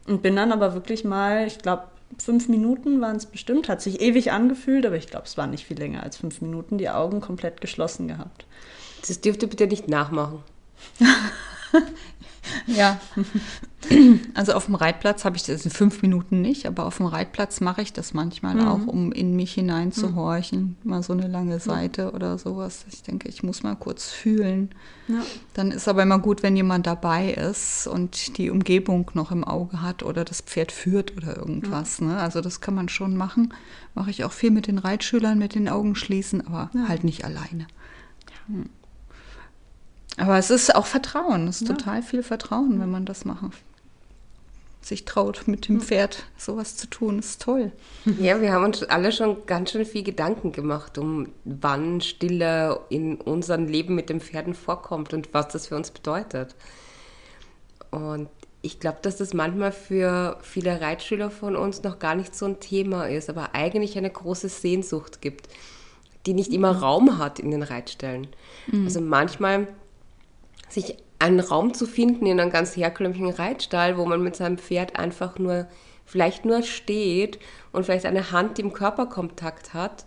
Und 0.07 0.23
bin 0.23 0.35
dann 0.35 0.51
aber 0.51 0.73
wirklich 0.73 1.05
mal, 1.05 1.47
ich 1.47 1.59
glaube, 1.59 1.85
fünf 2.19 2.49
Minuten 2.49 3.03
waren 3.03 3.17
es 3.17 3.27
bestimmt, 3.27 3.69
hat 3.69 3.83
sich 3.83 4.01
ewig 4.01 4.33
angefühlt, 4.33 4.87
aber 4.87 4.97
ich 4.97 5.09
glaube, 5.09 5.27
es 5.27 5.37
war 5.37 5.47
nicht 5.47 5.67
viel 5.67 5.79
länger 5.79 6.03
als 6.03 6.17
fünf 6.17 6.41
Minuten, 6.41 6.79
die 6.79 6.89
Augen 6.89 7.21
komplett 7.21 7.61
geschlossen 7.61 8.09
gehabt. 8.09 8.47
Das 9.07 9.21
dürft 9.21 9.43
ihr 9.43 9.49
bitte 9.49 9.67
nicht 9.67 9.89
nachmachen. 9.89 10.41
Ja. 12.67 13.01
Also 14.35 14.53
auf 14.53 14.67
dem 14.67 14.75
Reitplatz 14.75 15.25
habe 15.25 15.37
ich 15.37 15.43
das 15.45 15.65
in 15.65 15.71
fünf 15.71 16.03
Minuten 16.03 16.41
nicht, 16.41 16.67
aber 16.67 16.87
auf 16.87 16.97
dem 16.99 17.07
Reitplatz 17.07 17.61
mache 17.61 17.83
ich 17.83 17.93
das 17.93 18.15
manchmal 18.15 18.57
Mhm. 18.57 18.69
auch, 18.69 18.87
um 18.87 19.13
in 19.13 19.35
mich 19.37 19.55
hineinzuhorchen. 19.55 20.77
Mal 20.83 21.03
so 21.03 21.13
eine 21.13 21.29
lange 21.29 21.61
Seite 21.61 22.13
oder 22.13 22.39
sowas. 22.39 22.85
Ich 22.93 23.03
denke, 23.03 23.29
ich 23.29 23.43
muss 23.43 23.63
mal 23.63 23.75
kurz 23.77 24.11
fühlen. 24.11 24.71
Ja. 25.09 25.23
Dann 25.55 25.71
ist 25.71 25.89
aber 25.89 26.03
immer 26.03 26.19
gut, 26.19 26.43
wenn 26.43 26.57
jemand 26.57 26.87
dabei 26.87 27.33
ist 27.33 27.87
und 27.87 28.37
die 28.39 28.51
Umgebung 28.51 29.11
noch 29.15 29.31
im 29.31 29.45
Auge 29.45 29.81
hat 29.83 30.03
oder 30.03 30.25
das 30.25 30.41
Pferd 30.41 30.73
führt 30.73 31.17
oder 31.17 31.37
irgendwas. 31.37 32.01
Ne? 32.01 32.19
Also 32.19 32.41
das 32.41 32.61
kann 32.61 32.75
man 32.75 32.89
schon 32.89 33.17
machen. 33.17 33.55
Mache 33.95 34.11
ich 34.11 34.25
auch 34.25 34.33
viel 34.33 34.51
mit 34.51 34.67
den 34.67 34.79
Reitschülern, 34.79 35.39
mit 35.39 35.55
den 35.55 35.69
Augen 35.69 35.95
schließen, 35.95 36.47
aber 36.47 36.71
halt 36.89 37.05
nicht 37.05 37.25
alleine. 37.25 37.67
Hm. 38.47 38.67
Aber 40.17 40.39
es 40.39 40.51
ist 40.51 40.75
auch 40.75 40.87
Vertrauen. 40.87 41.49
Es 41.49 41.63
ist 41.63 41.69
total 41.69 42.03
viel 42.03 42.23
Vertrauen, 42.23 42.81
wenn 42.81 42.91
man 42.91 43.07
das 43.07 43.25
machen. 43.25 43.53
Sich 44.83 45.05
traut, 45.05 45.45
mit 45.47 45.69
dem 45.69 45.81
Pferd 45.81 46.25
sowas 46.37 46.77
zu 46.77 46.89
tun, 46.89 47.21
ist 47.21 47.41
toll. 47.41 47.71
Ja, 48.19 48.41
wir 48.41 48.53
haben 48.53 48.65
uns 48.65 48.83
alle 48.83 49.13
schon 49.13 49.47
ganz 49.47 49.71
schön 49.71 49.87
viel 49.87 50.03
Gedanken 50.03 50.51
gemacht, 50.51 50.99
um 50.99 51.29
wann 51.45 52.01
Stille 52.01 52.81
in 52.89 53.17
unserem 53.17 53.67
Leben 53.67 53.95
mit 53.95 54.11
den 54.11 54.21
Pferden 54.21 54.55
vorkommt 54.55 55.15
und 55.15 55.33
was 55.33 55.49
das 55.49 55.69
für 55.69 55.77
uns 55.77 55.93
bedeutet. 55.93 56.57
Und 57.93 58.29
ich 58.61 58.81
glaube, 58.81 58.99
dass 59.03 59.17
das 59.17 59.35
manchmal 59.35 59.71
für 59.71 60.39
viele 60.43 60.81
Reitschüler 60.81 61.31
von 61.31 61.55
uns 61.55 61.83
noch 61.85 62.01
gar 62.01 62.17
nicht 62.17 62.35
so 62.35 62.47
ein 62.47 62.59
Thema 62.59 63.09
ist, 63.09 63.31
aber 63.31 63.55
eigentlich 63.55 63.97
eine 63.97 64.11
große 64.11 64.49
Sehnsucht 64.49 65.21
gibt, 65.21 65.49
die 66.27 66.35
nicht 66.35 66.53
immer 66.53 66.77
Raum 66.77 67.19
hat 67.19 67.39
in 67.39 67.51
den 67.53 67.63
Reitstellen. 67.63 68.29
Also 68.85 69.01
manchmal 69.01 69.69
sich 70.73 70.97
einen 71.19 71.41
Raum 71.41 71.75
zu 71.75 71.87
finden 71.87 72.27
in 72.27 72.41
einem 72.41 72.51
ganz 72.51 72.77
herkömmlichen 72.77 73.31
Reitstall, 73.31 73.97
wo 73.97 74.05
man 74.05 74.23
mit 74.23 74.35
seinem 74.37 74.59
Pferd 74.59 74.99
einfach 74.99 75.39
nur, 75.39 75.69
vielleicht 76.05 76.45
nur 76.45 76.63
steht 76.63 77.39
und 77.71 77.85
vielleicht 77.85 78.07
eine 78.07 78.33
Hand 78.33 78.59
im 78.59 78.73
Körperkontakt 78.73 79.73
hat 79.73 80.07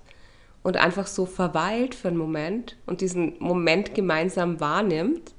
und 0.62 0.78
einfach 0.78 1.08
so 1.08 1.26
verweilt 1.26 1.96
für 1.96 2.10
einen 2.10 2.18
Moment 2.18 2.76
und 2.86 3.02
diesen 3.02 3.36
Moment 3.40 3.96
gemeinsam 3.96 4.60
wahrnimmt, 4.60 5.34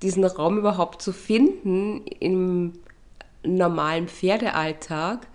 diesen 0.00 0.24
Raum 0.24 0.58
überhaupt 0.58 1.02
zu 1.02 1.12
finden 1.12 2.06
im 2.20 2.72
normalen 3.42 4.08
Pferdealltag, 4.08 5.26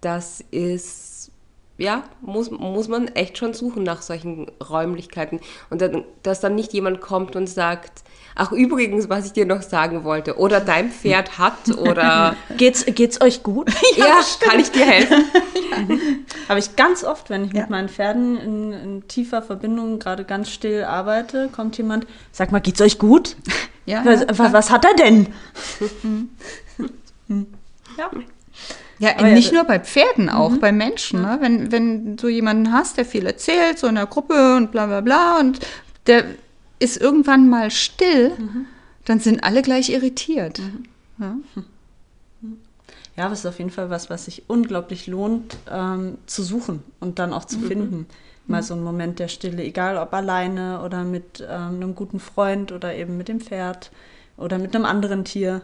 das 0.00 0.42
ist, 0.50 1.30
ja, 1.78 2.04
muss, 2.20 2.50
muss 2.50 2.88
man 2.88 3.08
echt 3.08 3.38
schon 3.38 3.54
suchen 3.54 3.82
nach 3.82 4.02
solchen 4.02 4.50
Räumlichkeiten. 4.60 5.40
Und 5.70 5.80
dann, 5.80 6.04
dass 6.22 6.40
dann 6.40 6.54
nicht 6.54 6.72
jemand 6.72 7.00
kommt 7.00 7.36
und 7.36 7.48
sagt, 7.48 8.02
ach 8.36 8.52
übrigens, 8.52 9.08
was 9.08 9.26
ich 9.26 9.32
dir 9.32 9.46
noch 9.46 9.62
sagen 9.62 10.04
wollte, 10.04 10.36
oder 10.38 10.60
dein 10.60 10.90
Pferd 10.90 11.38
hat, 11.38 11.76
oder 11.76 12.36
Geht's, 12.56 12.84
geht's 12.86 13.20
euch 13.20 13.42
gut? 13.42 13.70
ja, 13.96 14.20
kann 14.40 14.58
ich 14.60 14.70
dir 14.70 14.84
helfen? 14.84 15.24
Habe 16.48 16.58
ich 16.58 16.76
ganz 16.76 17.04
oft, 17.04 17.30
wenn 17.30 17.44
ich 17.44 17.52
Ja. 17.52 17.62
mit 17.62 17.70
meinen 17.70 17.88
Pferden 17.88 18.36
in, 18.38 18.72
in 18.72 19.08
tiefer 19.08 19.42
Verbindung 19.42 19.98
gerade 19.98 20.24
ganz 20.24 20.50
still 20.50 20.84
arbeite, 20.84 21.48
kommt 21.50 21.76
jemand, 21.78 22.06
sag 22.32 22.52
mal, 22.52 22.60
geht's 22.60 22.80
euch 22.80 22.98
gut? 22.98 23.36
Ja, 23.86 24.02
Was, 24.04 24.20
ja, 24.22 24.52
was, 24.52 24.70
hat 24.70 24.84
er 24.84 24.94
denn? 24.94 25.26
ja. 27.98 28.10
Ja, 29.00 29.10
Aber 29.18 29.28
ja, 29.28 29.34
nicht 29.34 29.50
da- 29.50 29.56
nur 29.56 29.64
bei 29.64 29.80
Pferden, 29.80 30.30
auch 30.30 30.56
bei 30.58 30.70
Menschen. 30.70 31.22
Ne? 31.22 31.38
Wenn, 31.40 31.72
wenn 31.72 32.16
du 32.16 32.28
jemanden 32.28 32.72
hast, 32.72 32.96
der 32.96 33.04
viel 33.04 33.26
erzählt, 33.26 33.78
so 33.78 33.88
in 33.88 33.96
der 33.96 34.06
Gruppe 34.06 34.54
und 34.56 34.70
bla 34.70 34.86
bla 34.86 35.00
bla, 35.00 35.38
und 35.40 35.58
der 36.06 36.24
ist 36.84 36.98
irgendwann 36.98 37.48
mal 37.48 37.70
still, 37.70 38.32
dann 39.04 39.18
sind 39.18 39.42
alle 39.42 39.62
gleich 39.62 39.88
irritiert. 39.88 40.60
Ja? 41.18 41.36
Ja, 43.16 43.26
aber 43.26 43.32
es 43.32 43.40
ist 43.40 43.46
auf 43.46 43.58
jeden 43.58 43.70
Fall 43.70 43.90
was, 43.90 44.10
was 44.10 44.24
sich 44.24 44.44
unglaublich 44.48 45.06
lohnt 45.06 45.56
ähm, 45.70 46.18
zu 46.26 46.42
suchen 46.42 46.82
und 47.00 47.18
dann 47.18 47.32
auch 47.32 47.44
zu 47.44 47.58
finden. 47.60 48.06
Mal 48.46 48.62
so 48.62 48.74
einen 48.74 48.82
Moment 48.82 49.20
der 49.20 49.28
Stille, 49.28 49.62
egal 49.62 49.96
ob 49.96 50.12
alleine 50.12 50.82
oder 50.82 51.04
mit 51.04 51.40
ähm, 51.40 51.76
einem 51.76 51.94
guten 51.94 52.20
Freund 52.20 52.72
oder 52.72 52.94
eben 52.94 53.16
mit 53.16 53.28
dem 53.28 53.40
Pferd 53.40 53.90
oder 54.36 54.58
mit 54.58 54.74
einem 54.74 54.84
anderen 54.84 55.24
Tier. 55.24 55.62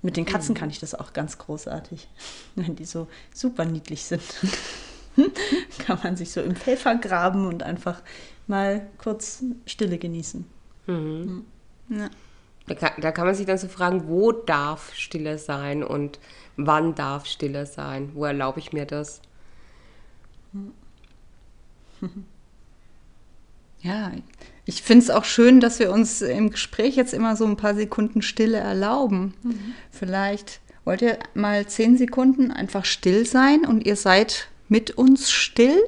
Mit 0.00 0.16
den 0.16 0.24
Katzen 0.24 0.54
kann 0.54 0.70
ich 0.70 0.78
das 0.78 0.94
auch 0.94 1.12
ganz 1.12 1.36
großartig, 1.38 2.08
wenn 2.54 2.76
die 2.76 2.84
so 2.84 3.08
super 3.34 3.64
niedlich 3.64 4.04
sind. 4.04 4.22
kann 5.78 5.98
man 6.02 6.16
sich 6.16 6.30
so 6.30 6.40
im 6.40 6.54
Fell 6.54 6.76
vergraben 6.76 7.46
und 7.46 7.62
einfach 7.62 8.00
mal 8.46 8.88
kurz 8.98 9.42
Stille 9.66 9.98
genießen. 9.98 10.44
Ja. 11.88 12.10
Da 12.66 12.74
kann, 12.74 13.00
da 13.00 13.12
kann 13.12 13.26
man 13.26 13.34
sich 13.34 13.46
dann 13.46 13.58
so 13.58 13.68
fragen, 13.68 14.08
wo 14.08 14.32
darf 14.32 14.92
Stille 14.94 15.38
sein 15.38 15.84
und 15.84 16.18
wann 16.56 16.94
darf 16.94 17.26
Stille 17.26 17.66
sein? 17.66 18.10
Wo 18.14 18.24
erlaube 18.24 18.58
ich 18.58 18.72
mir 18.72 18.86
das? 18.86 19.20
Ja, 23.82 24.10
ich 24.64 24.82
finde 24.82 25.04
es 25.04 25.10
auch 25.10 25.24
schön, 25.24 25.60
dass 25.60 25.78
wir 25.78 25.92
uns 25.92 26.20
im 26.20 26.50
Gespräch 26.50 26.96
jetzt 26.96 27.14
immer 27.14 27.36
so 27.36 27.44
ein 27.44 27.56
paar 27.56 27.74
Sekunden 27.76 28.20
Stille 28.20 28.56
erlauben. 28.56 29.34
Vielleicht 29.92 30.60
wollt 30.84 31.02
ihr 31.02 31.18
mal 31.34 31.66
zehn 31.66 31.96
Sekunden 31.96 32.50
einfach 32.50 32.84
still 32.84 33.26
sein 33.26 33.64
und 33.64 33.86
ihr 33.86 33.94
seid 33.94 34.48
mit 34.68 34.92
uns 34.92 35.30
still? 35.30 35.80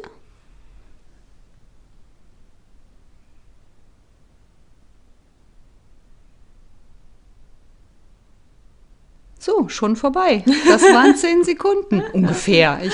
So, 9.48 9.66
schon 9.70 9.96
vorbei. 9.96 10.44
Das 10.68 10.82
waren 10.82 11.16
zehn 11.16 11.42
Sekunden 11.42 12.02
ungefähr. 12.12 12.80
Ich, 12.82 12.92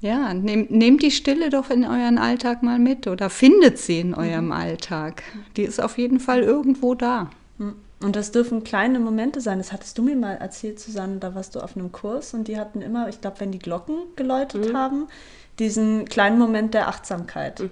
ja, 0.00 0.34
nehmt, 0.34 0.72
nehmt 0.72 1.00
die 1.00 1.12
Stille 1.12 1.48
doch 1.50 1.70
in 1.70 1.84
euren 1.84 2.18
Alltag 2.18 2.64
mal 2.64 2.80
mit 2.80 3.06
oder 3.06 3.30
findet 3.30 3.78
sie 3.78 4.00
in 4.00 4.14
eurem 4.14 4.50
Alltag. 4.50 5.22
Die 5.56 5.62
ist 5.62 5.80
auf 5.80 5.96
jeden 5.96 6.18
Fall 6.18 6.42
irgendwo 6.42 6.96
da. 6.96 7.30
Und 8.02 8.16
das 8.16 8.32
dürfen 8.32 8.64
kleine 8.64 8.98
Momente 8.98 9.40
sein. 9.40 9.58
Das 9.58 9.72
hattest 9.72 9.96
du 9.96 10.02
mir 10.02 10.16
mal 10.16 10.34
erzählt, 10.34 10.80
Susanne. 10.80 11.18
Da 11.18 11.36
warst 11.36 11.54
du 11.54 11.60
auf 11.60 11.76
einem 11.76 11.92
Kurs 11.92 12.34
und 12.34 12.48
die 12.48 12.58
hatten 12.58 12.82
immer, 12.82 13.08
ich 13.08 13.20
glaube, 13.20 13.38
wenn 13.38 13.52
die 13.52 13.60
Glocken 13.60 13.98
geläutet 14.16 14.74
haben, 14.74 15.06
diesen 15.60 16.04
kleinen 16.06 16.38
Moment 16.38 16.74
der 16.74 16.88
Achtsamkeit. 16.88 17.62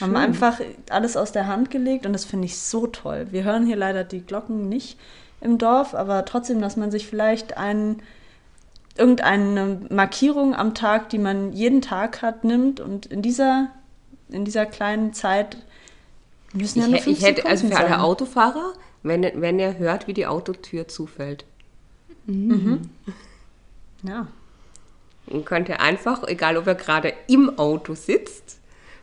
Haben 0.00 0.16
einfach 0.16 0.60
alles 0.90 1.16
aus 1.16 1.32
der 1.32 1.48
Hand 1.48 1.72
gelegt 1.72 2.06
und 2.06 2.12
das 2.12 2.24
finde 2.24 2.46
ich 2.46 2.56
so 2.56 2.86
toll. 2.86 3.26
Wir 3.32 3.42
hören 3.42 3.66
hier 3.66 3.76
leider 3.76 4.04
die 4.04 4.24
Glocken 4.24 4.68
nicht 4.68 4.96
im 5.44 5.58
Dorf, 5.58 5.94
aber 5.94 6.24
trotzdem, 6.24 6.60
dass 6.60 6.76
man 6.76 6.90
sich 6.90 7.06
vielleicht 7.06 7.56
einen, 7.56 8.02
irgendeine 8.96 9.80
Markierung 9.90 10.54
am 10.54 10.74
Tag, 10.74 11.10
die 11.10 11.18
man 11.18 11.52
jeden 11.52 11.82
Tag 11.82 12.22
hat, 12.22 12.44
nimmt 12.44 12.80
und 12.80 13.06
in 13.06 13.22
dieser, 13.22 13.70
in 14.28 14.44
dieser 14.44 14.66
kleinen 14.66 15.12
Zeit 15.12 15.56
müssen 16.52 16.80
ja 16.80 16.86
Ich, 16.86 16.90
nur 16.92 17.00
fünf 17.00 17.18
ich 17.18 17.24
hätte, 17.24 17.46
also 17.46 17.68
für 17.68 17.76
alle 17.76 17.88
sein. 17.88 18.00
Autofahrer, 18.00 18.72
wenn, 19.02 19.22
wenn 19.40 19.58
er 19.58 19.78
hört, 19.78 20.06
wie 20.06 20.14
die 20.14 20.26
Autotür 20.26 20.88
zufällt. 20.88 21.44
Ja. 24.02 24.28
Und 25.26 25.44
könnt 25.46 25.68
ihr 25.68 25.80
einfach, 25.80 26.26
egal 26.26 26.56
ob 26.56 26.66
ihr 26.66 26.74
gerade 26.74 27.12
im 27.28 27.58
Auto 27.58 27.94
sitzt, 27.94 28.58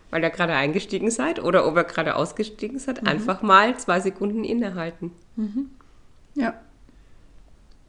weil 0.10 0.24
ihr 0.24 0.30
gerade 0.30 0.54
eingestiegen 0.54 1.12
seid, 1.12 1.44
oder 1.44 1.68
ob 1.68 1.76
ihr 1.76 1.84
gerade 1.84 2.16
ausgestiegen 2.16 2.80
seid, 2.80 3.06
einfach 3.08 3.42
mal 3.42 3.78
zwei 3.78 4.00
Sekunden 4.00 4.44
innehalten. 4.44 5.12
Ja. 6.36 6.54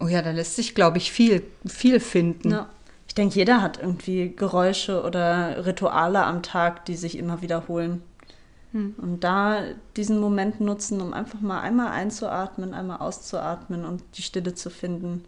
Oh 0.01 0.09
ja, 0.09 0.23
da 0.23 0.31
lässt 0.31 0.57
sich, 0.57 0.75
glaube 0.75 0.99
ich, 0.99 1.13
viel, 1.13 1.45
viel 1.67 2.01
finden. 2.01 2.51
Ja. 2.51 2.69
Ich 3.07 3.15
denke, 3.15 3.37
jeder 3.37 3.61
hat 3.61 3.79
irgendwie 3.79 4.35
Geräusche 4.35 5.03
oder 5.03 5.67
Rituale 5.67 6.25
am 6.25 6.43
Tag, 6.43 6.85
die 6.87 6.97
sich 6.97 7.19
immer 7.19 7.43
wiederholen. 7.43 8.03
Und 8.75 9.21
da 9.21 9.65
diesen 9.97 10.19
Moment 10.19 10.63
nutzen, 10.63 11.03
um 11.03 11.13
einfach 11.13 11.41
mal 11.41 11.61
einmal 11.61 11.89
einzuatmen, 11.89 12.73
einmal 12.73 13.01
auszuatmen 13.01 13.85
und 13.85 14.03
die 14.17 14.23
Stille 14.23 14.55
zu 14.55 14.71
finden, 14.71 15.25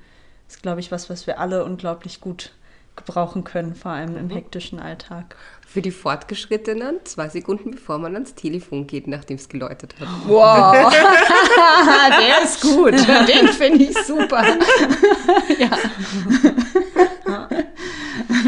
ist, 0.48 0.62
glaube 0.62 0.80
ich, 0.80 0.90
was, 0.90 1.10
was 1.10 1.26
wir 1.26 1.38
alle 1.38 1.62
unglaublich 1.64 2.22
gut 2.22 2.52
gebrauchen 2.96 3.44
können, 3.44 3.74
vor 3.74 3.92
allem 3.92 4.16
im 4.16 4.30
hektischen 4.30 4.78
Alltag. 4.78 5.36
Für 5.66 5.82
die 5.82 5.90
Fortgeschrittenen 5.90 7.00
zwei 7.04 7.28
Sekunden 7.28 7.72
bevor 7.72 7.98
man 7.98 8.14
ans 8.14 8.34
Telefon 8.34 8.86
geht, 8.86 9.08
nachdem 9.08 9.36
es 9.36 9.48
geläutet 9.48 9.94
hat. 9.98 10.08
Wow, 10.26 10.92
der 12.08 12.44
ist 12.44 12.60
gut. 12.60 12.92
Den 13.28 13.48
finde 13.48 13.84
ich 13.84 13.98
super. 13.98 14.44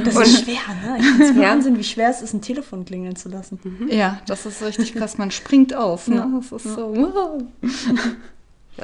Das 0.04 0.14
ist 0.16 0.44
schwer, 0.44 0.60
ne? 0.82 0.98
Ich 0.98 1.06
finde 1.06 1.40
Wahnsinn, 1.40 1.76
wie 1.78 1.84
schwer 1.84 2.10
es 2.10 2.22
ist, 2.22 2.32
ein 2.32 2.40
Telefon 2.40 2.84
klingeln 2.84 3.16
zu 3.16 3.28
lassen. 3.28 3.58
Ja, 3.90 4.20
das 4.26 4.46
ist 4.46 4.62
richtig 4.62 4.94
krass. 4.94 5.18
Man 5.18 5.30
springt 5.30 5.74
auf. 5.74 6.08
Ne? 6.08 6.40
Das 6.50 6.64
ist 6.64 6.74
so. 6.74 6.94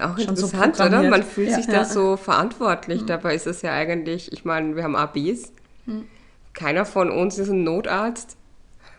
Auch 0.01 0.17
Schon 0.19 0.37
so 0.37 0.47
interessant, 0.47 0.75
oder? 0.77 0.85
programmiert. 0.87 1.11
Man 1.11 1.23
fühlt 1.23 1.51
Ja. 1.51 1.57
sich 1.57 1.67
da 1.67 1.85
so 1.85 2.17
verantwortlich. 2.17 3.05
Dabei 3.05 3.35
ist 3.35 3.47
es 3.47 3.63
ja 3.63 3.73
eigentlich, 3.73 4.33
ich 4.33 4.45
meine, 4.45 4.75
wir 4.77 4.85
haben 4.85 4.97
ABs. 4.97 5.53
Keiner 6.55 6.85
von 6.85 7.11
uns 7.11 7.39
ist 7.39 7.49
ein 7.51 7.63
Notarzt. 7.65 8.37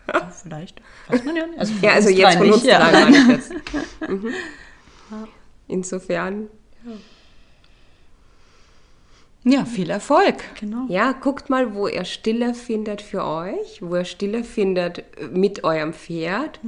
Vielleicht. 0.42 0.80
Weiß 1.08 1.24
man 1.24 1.34
ja 1.36 1.46
nicht. 1.46 1.58
Also 1.58 1.72
Ja, 1.80 1.92
also 1.92 2.10
jetzt 2.10 2.36
von 2.36 2.46
uns 2.46 2.56
nicht, 2.62 2.66
ja. 2.66 2.78
drei 2.90 3.00
meine 3.04 3.16
ich 3.18 3.28
jetzt. 3.28 3.52
Insofern, 5.68 6.48
Ja, 9.44 9.64
viel 9.66 9.90
Erfolg. 9.90 10.36
Genau. 10.58 10.86
ja, 10.88 11.12
guckt 11.12 11.50
mal, 11.50 11.74
wo 11.74 11.86
ihr 11.86 12.04
Stille 12.06 12.54
findet 12.54 13.02
für 13.02 13.24
euch, 13.24 13.80
wo 13.82 13.96
ihr 13.96 14.04
Stille 14.06 14.42
findet 14.44 14.98
äh, 15.18 15.26
mit 15.32 15.64
eurem 15.64 15.92
Pferd. 15.92 16.60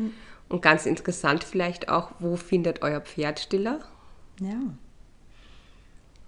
Und 0.49 0.61
ganz 0.63 0.85
interessant 0.87 1.43
vielleicht 1.43 1.89
auch, 1.89 2.11
wo 2.19 2.37
findet 2.37 2.83
euer 2.83 3.01
Pferd 3.01 3.41
Stille? 3.41 3.81
Ja. 4.41 4.61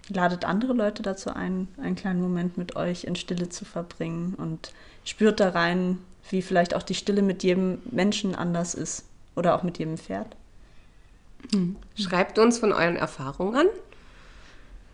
Ladet 0.09 0.43
andere 0.43 0.73
Leute 0.73 1.03
dazu 1.03 1.31
ein, 1.31 1.67
einen 1.77 1.95
kleinen 1.95 2.21
Moment 2.21 2.57
mit 2.57 2.75
euch 2.75 3.03
in 3.03 3.15
Stille 3.15 3.49
zu 3.49 3.63
verbringen 3.63 4.33
und 4.35 4.73
spürt 5.03 5.39
da 5.39 5.49
rein, 5.49 5.99
wie 6.29 6.41
vielleicht 6.41 6.75
auch 6.75 6.83
die 6.83 6.95
Stille 6.95 7.21
mit 7.21 7.43
jedem 7.43 7.79
Menschen 7.91 8.35
anders 8.35 8.73
ist 8.73 9.05
oder 9.35 9.55
auch 9.55 9.63
mit 9.63 9.77
jedem 9.77 9.97
Pferd. 9.97 10.35
Schreibt 11.95 12.39
uns 12.39 12.57
von 12.57 12.73
euren 12.73 12.95
Erfahrungen. 12.95 13.67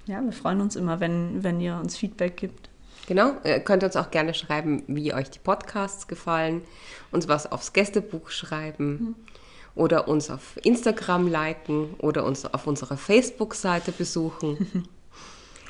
Ja, 0.05 0.21
wir 0.21 0.33
freuen 0.33 0.61
uns 0.61 0.75
immer, 0.75 0.99
wenn, 0.99 1.43
wenn 1.43 1.59
ihr 1.59 1.75
uns 1.75 1.97
Feedback 1.97 2.37
gibt. 2.37 2.69
Genau, 3.07 3.33
ihr 3.43 3.59
könnt 3.59 3.83
uns 3.83 3.95
auch 3.95 4.11
gerne 4.11 4.33
schreiben, 4.33 4.83
wie 4.87 5.13
euch 5.13 5.29
die 5.29 5.39
Podcasts 5.39 6.07
gefallen, 6.07 6.61
uns 7.11 7.27
was 7.27 7.51
aufs 7.51 7.73
Gästebuch 7.73 8.29
schreiben 8.29 9.15
oder 9.75 10.07
uns 10.07 10.29
auf 10.29 10.57
Instagram 10.63 11.27
liken 11.27 11.93
oder 11.99 12.23
uns 12.25 12.45
auf 12.45 12.65
unserer 12.67 12.97
Facebook-Seite 12.97 13.91
besuchen. 13.91 14.87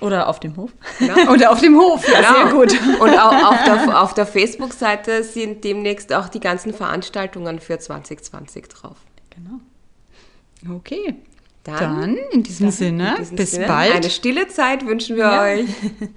Oder 0.02 0.28
auf 0.28 0.42
dem 0.42 0.58
Hof. 0.58 0.72
Oder 1.32 1.52
auf 1.52 1.62
dem 1.62 1.78
Hof. 1.78 2.06
Ja, 2.06 2.22
sehr 2.34 2.44
Genau. 2.50 2.56
gut. 2.60 2.74
Und 3.00 3.18
auch 3.18 3.52
auf 3.54 3.64
der, 3.64 4.02
auf 4.04 4.14
der 4.14 4.26
Facebook-Seite 4.26 5.24
sind 5.24 5.64
demnächst 5.64 6.12
auch 6.14 6.28
die 6.28 6.42
ganzen 6.42 6.74
Veranstaltungen 6.74 7.62
für 7.62 7.80
2020 7.80 8.68
drauf. 8.68 8.98
Genau. 9.30 10.76
Okay. 10.76 11.16
Dann, 11.64 11.78
Dann 11.80 12.18
in 12.34 12.44
diesem 12.44 12.72
Sinne, 12.72 13.12
in 13.12 13.16
diesem 13.22 13.36
bis 13.38 13.52
Sinne, 13.52 13.68
bald. 13.68 13.94
Eine 13.96 14.10
stille 14.10 14.50
Zeit 14.50 14.86
wünschen 14.86 15.16
wir 15.16 15.24
Ja. 15.24 15.42
euch. 15.44 15.66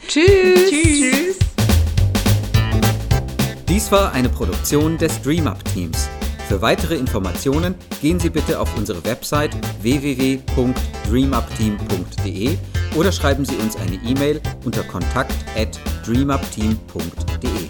Tschüss. 0.09 0.71
Tschüss. 0.71 1.39
Dies 3.69 3.93
war 3.93 4.11
eine 4.13 4.29
Produktion 4.29 4.99
des 4.99 5.23
DreamUp 5.23 5.65
Teams. 5.67 6.09
Für 6.49 6.61
weitere 6.63 6.97
Informationen 6.97 7.75
gehen 8.01 8.19
Sie 8.19 8.31
bitte 8.31 8.59
auf 8.59 8.75
unsere 8.75 9.05
Website 9.05 9.55
www.dreamupteam.de 9.83 12.57
oder 12.97 13.13
schreiben 13.13 13.45
Sie 13.45 13.57
uns 13.57 13.77
eine 13.77 13.97
E-Mail 13.97 14.41
unter 14.65 14.83
kontakt@dreamupteam.de. 14.85 17.69